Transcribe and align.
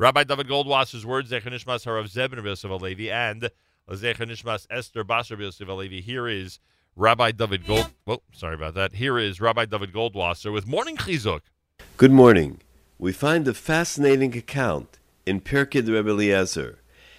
Rabbi 0.00 0.22
David 0.22 0.46
Goldwasser's 0.46 1.04
words, 1.04 1.32
Zechanishmas 1.32 1.84
Harav 1.84 2.08
Zebin 2.08 2.44
Yosef 2.44 2.70
Alevi, 2.70 3.10
and 3.10 3.50
Zechanishmas 3.90 4.64
Esther 4.70 5.02
Basar 5.02 5.36
Yosef 5.40 5.66
Alevi. 5.66 6.00
Here 6.00 6.28
is 6.28 6.60
Rabbi 6.94 7.32
David 7.32 7.66
Gold. 7.66 7.90
Oh, 8.06 8.22
sorry 8.32 8.54
about 8.54 8.74
that. 8.74 8.92
Here 8.92 9.18
is 9.18 9.40
Rabbi 9.40 9.64
David 9.64 9.92
Goldwasser 9.92 10.52
with 10.52 10.68
Morning 10.68 10.96
Chizuk. 10.96 11.40
Good 11.96 12.12
morning. 12.12 12.60
We 12.96 13.10
find 13.12 13.48
a 13.48 13.54
fascinating 13.54 14.36
account 14.36 15.00
in 15.26 15.40
Pirkei 15.40 15.84
Rebbe 15.84 16.10
Eliezer. 16.10 16.78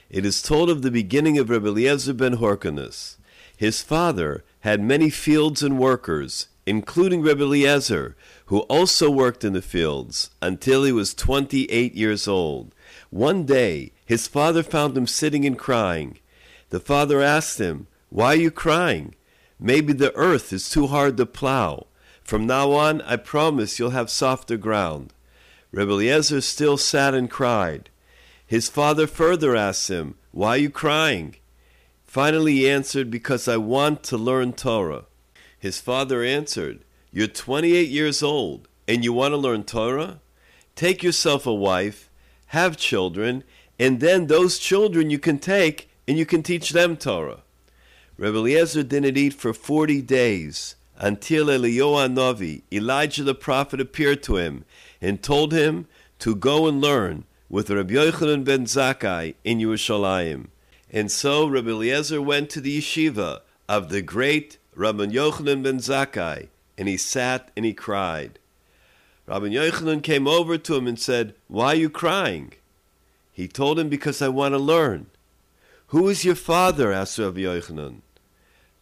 It 0.09 0.25
is 0.25 0.41
told 0.41 0.69
of 0.69 0.81
the 0.81 0.89
beginning 0.89 1.37
of 1.37 1.49
Rebbe 1.49 1.67
Eliezer 1.67 2.13
ben 2.13 2.37
Horkanus. 2.37 3.17
His 3.57 3.81
father 3.81 4.45
had 4.61 4.81
many 4.81 5.09
fields 5.09 5.61
and 5.61 5.77
workers, 5.77 6.47
including 6.69 7.23
Rebbe 7.23 7.41
Eliezer, 7.41 8.15
who 8.45 8.59
also 8.59 9.09
worked 9.09 9.43
in 9.43 9.53
the 9.53 9.61
fields 9.61 10.29
until 10.39 10.83
he 10.83 10.91
was 10.91 11.15
28 11.15 11.95
years 11.95 12.27
old. 12.27 12.75
One 13.09 13.43
day, 13.43 13.91
his 14.05 14.27
father 14.27 14.61
found 14.61 14.95
him 14.95 15.07
sitting 15.07 15.45
and 15.45 15.57
crying. 15.57 16.19
The 16.69 16.79
father 16.79 17.23
asked 17.23 17.57
him, 17.57 17.87
Why 18.09 18.33
are 18.33 18.35
you 18.35 18.51
crying? 18.51 19.15
Maybe 19.59 19.93
the 19.93 20.15
earth 20.15 20.53
is 20.53 20.69
too 20.69 20.85
hard 20.85 21.17
to 21.17 21.25
plow. 21.25 21.87
From 22.23 22.45
now 22.45 22.73
on, 22.73 23.01
I 23.01 23.15
promise 23.15 23.79
you'll 23.79 23.89
have 23.89 24.11
softer 24.11 24.55
ground. 24.55 25.11
Rebbe 25.71 25.91
Eliezer 25.91 26.39
still 26.39 26.77
sat 26.77 27.15
and 27.15 27.31
cried. 27.31 27.89
His 28.45 28.69
father 28.69 29.07
further 29.07 29.55
asked 29.55 29.89
him, 29.89 30.19
Why 30.31 30.49
are 30.49 30.57
you 30.57 30.69
crying? 30.69 31.37
Finally, 32.05 32.53
he 32.57 32.69
answered, 32.69 33.09
Because 33.09 33.47
I 33.47 33.57
want 33.57 34.03
to 34.03 34.17
learn 34.17 34.53
Torah. 34.53 35.05
His 35.59 35.81
father 35.81 36.23
answered, 36.23 36.85
You're 37.11 37.27
28 37.27 37.89
years 37.89 38.23
old 38.23 38.67
and 38.87 39.03
you 39.03 39.13
want 39.13 39.33
to 39.33 39.37
learn 39.37 39.63
Torah? 39.63 40.21
Take 40.75 41.03
yourself 41.03 41.45
a 41.45 41.53
wife, 41.53 42.09
have 42.47 42.77
children, 42.77 43.43
and 43.77 43.99
then 43.99 44.27
those 44.27 44.57
children 44.57 45.09
you 45.09 45.19
can 45.19 45.37
take 45.37 45.89
and 46.07 46.17
you 46.17 46.25
can 46.25 46.41
teach 46.41 46.69
them 46.69 46.95
Torah. 46.95 47.41
Rebbe 48.17 48.37
Eliezer 48.37 48.83
didn't 48.83 49.17
eat 49.17 49.33
for 49.33 49.53
40 49.53 50.01
days 50.01 50.75
until 50.97 51.47
Eliyahu 51.47 52.11
Novi, 52.13 52.63
Elijah 52.71 53.23
the 53.23 53.35
prophet, 53.35 53.79
appeared 53.79 54.21
to 54.23 54.37
him 54.37 54.65
and 55.01 55.21
told 55.21 55.53
him 55.53 55.87
to 56.19 56.35
go 56.35 56.67
and 56.67 56.81
learn 56.81 57.25
with 57.49 57.69
Rabbi 57.69 57.93
Yochanan 57.93 58.43
ben 58.43 58.65
Zakkai 58.65 59.35
in 59.43 59.59
Yerushalayim. 59.59 60.47
And 60.91 61.11
so 61.11 61.47
Rabbi 61.47 61.69
Eliezer 61.69 62.21
went 62.21 62.49
to 62.51 62.61
the 62.61 62.77
yeshiva 62.77 63.41
of 63.67 63.89
the 63.89 64.01
great 64.01 64.57
Rabbi 64.75 65.05
Yochanan 65.05 65.63
ben 65.63 65.79
Zakkai, 65.79 66.47
and 66.77 66.87
he 66.87 66.97
sat 66.97 67.51
and 67.55 67.65
he 67.65 67.73
cried. 67.73 68.39
Rabbi 69.27 69.47
Yochanan 69.47 70.01
came 70.01 70.27
over 70.27 70.57
to 70.57 70.75
him 70.75 70.87
and 70.87 70.99
said, 70.99 71.35
Why 71.47 71.67
are 71.67 71.75
you 71.75 71.89
crying? 71.89 72.53
He 73.31 73.47
told 73.47 73.79
him, 73.79 73.89
Because 73.89 74.21
I 74.21 74.27
want 74.27 74.53
to 74.53 74.59
learn. 74.59 75.07
Who 75.87 76.07
is 76.07 76.25
your 76.25 76.35
father? 76.35 76.91
asked 76.91 77.17
Rabbi 77.17 77.41
Yochanan. 77.41 78.01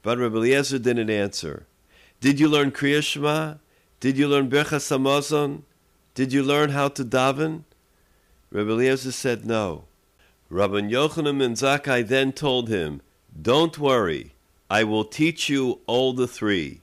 But 0.03 0.17
Rabbi 0.17 0.37
Eliezer 0.37 0.79
didn't 0.79 1.09
answer. 1.09 1.65
Did 2.21 2.39
you 2.39 2.47
learn 2.47 2.71
Kriya 2.71 3.03
Shema? 3.03 3.55
Did 3.99 4.17
you 4.17 4.27
learn 4.27 4.49
Birchas 4.49 4.89
Hamazon? 4.89 5.63
Did 6.13 6.31
you 6.31 6.43
learn 6.43 6.69
how 6.69 6.87
to 6.89 7.03
daven? 7.03 7.63
Rabbi 8.51 8.69
Eliezer 8.69 9.11
said 9.11 9.45
no. 9.45 9.85
Rabbi 10.49 10.75
Yochanan 10.75 11.39
ben 11.39 11.53
Zakkai 11.53 12.07
then 12.07 12.31
told 12.31 12.69
him, 12.69 13.01
Don't 13.39 13.77
worry, 13.77 14.33
I 14.69 14.83
will 14.83 15.05
teach 15.05 15.49
you 15.49 15.79
all 15.87 16.13
the 16.13 16.27
three. 16.27 16.81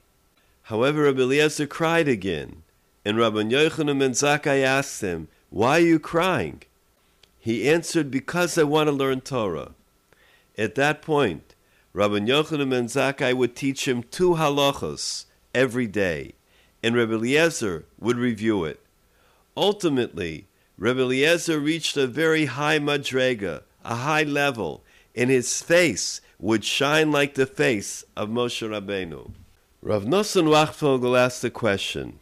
However, 0.63 1.03
Rabbi 1.05 1.21
Eliezer 1.21 1.67
cried 1.67 2.09
again, 2.09 2.63
and 3.05 3.19
Rabbi 3.19 3.43
Yochanan 3.43 3.99
ben 3.99 4.13
Zakkai 4.13 4.63
asked 4.63 5.03
him, 5.03 5.29
Why 5.51 5.79
are 5.79 5.81
you 5.81 5.99
crying? 5.99 6.62
He 7.39 7.69
answered, 7.69 8.11
Because 8.11 8.57
I 8.57 8.62
want 8.62 8.89
to 8.89 8.93
learn 8.93 9.21
Torah. 9.21 9.73
At 10.57 10.75
that 10.77 11.03
point, 11.03 11.55
Rabbi 11.93 12.21
Yochanan 12.21 12.71
ben 12.71 12.87
Zakkai 12.87 13.35
would 13.35 13.55
teach 13.55 13.87
him 13.87 14.03
two 14.03 14.37
halachos 14.37 15.27
every 15.55 15.87
day, 15.87 16.33
and 16.83 16.97
Rabbi 16.97 17.12
Eliezer 17.12 17.84
would 18.00 18.17
review 18.17 18.65
it. 18.65 18.81
Ultimately, 19.56 20.47
Rebbe 20.77 21.03
Eliezer 21.03 21.61
reached 21.61 21.97
a 21.97 22.06
very 22.06 22.47
high 22.47 22.78
madrega, 22.78 23.62
a 23.84 23.94
high 23.97 24.25
level, 24.25 24.83
and 25.14 25.30
his 25.30 25.62
face 25.62 26.20
would 26.38 26.64
shine 26.64 27.10
like 27.12 27.34
the 27.34 27.47
face 27.47 28.04
of 28.16 28.28
Moshe 28.28 28.66
Rabbeinu. 28.69 29.30
Rav 29.82 30.04
Nosson 30.04 30.47
Wachtfogel 30.47 31.19
asked 31.19 31.42
the 31.42 31.50
question, 31.50 32.19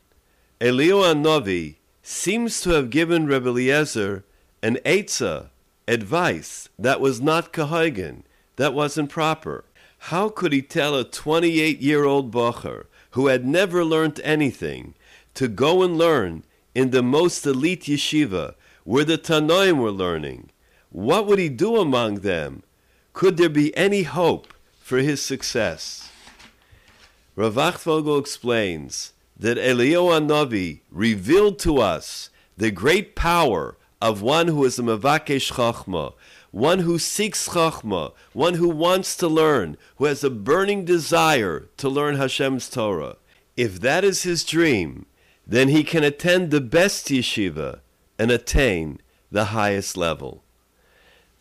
Eliyahu 0.61 1.21
Novi 1.21 1.79
seems 2.03 2.61
to 2.61 2.71
have 2.71 2.91
given 2.91 3.27
Rebbe 3.27 3.49
Eliezer 3.49 4.25
an 4.63 4.77
etza, 4.85 5.49
advice, 5.89 6.69
that 6.79 7.01
was 7.01 7.21
not 7.21 7.53
kehogen, 7.53 8.23
that 8.57 8.75
wasn't 8.75 9.11
proper. 9.11 9.65
How 10.07 10.29
could 10.29 10.53
he 10.53 10.63
tell 10.63 10.97
a 10.99 11.05
28-year-old 11.05 12.33
bocher 12.33 12.87
who 13.13 13.29
had 13.29 13.47
never 13.47 13.85
learnt 13.85 14.21
anything 14.25 14.95
to 15.35 15.49
go 15.49 15.83
and 15.83 15.97
learn 15.97 16.45
in 16.75 16.91
the 16.91 17.03
most 17.03 17.47
elite 17.47 17.85
yeshiva 17.85 18.55
where 18.85 19.05
the 19.05 19.19
Tanoim 19.19 19.79
were 19.79 19.91
learning. 19.91 20.51
What 20.91 21.27
would 21.27 21.39
he 21.39 21.49
do 21.49 21.77
among 21.77 22.17
them? 22.17 22.63
Could 23.13 23.37
there 23.37 23.49
be 23.49 23.77
any 23.77 24.05
hope 24.05 24.55
for 24.81 24.99
his 24.99 25.23
success? 25.23 26.11
Rav 27.37 27.59
explains 27.59 29.13
that 29.39 29.59
Eliyahu 29.59 30.27
Navi 30.27 30.81
revealed 30.91 31.59
to 31.61 31.79
us 31.79 32.31
the 32.57 32.71
great 32.71 33.15
power 33.15 33.77
of 34.01 34.23
one 34.23 34.49
who 34.49 34.65
is 34.65 34.79
a 34.79 34.83
Mavakesh 34.83 35.53
Chachma, 35.53 36.15
one 36.51 36.81
who 36.81 36.99
seeks 36.99 37.49
Chachma, 37.49 38.13
one 38.33 38.55
who 38.55 38.69
wants 38.69 39.17
to 39.17 39.29
learn, 39.29 39.77
who 39.97 40.07
has 40.07 40.25
a 40.25 40.31
burning 40.31 40.85
desire 40.85 41.69
to 41.77 41.89
learn 41.89 42.17
Hashem's 42.17 42.69
Torah. 42.69 43.17
If 43.57 43.81
that 43.81 44.05
is 44.05 44.23
his 44.23 44.45
dream, 44.45 45.07
then 45.47 45.69
he 45.69 45.85
can 45.85 46.03
attend 46.03 46.51
the 46.51 46.61
best 46.61 47.09
yeshiva 47.09 47.81
and 48.19 48.31
attain 48.31 49.01
the 49.31 49.47
highest 49.47 49.97
level. 49.97 50.42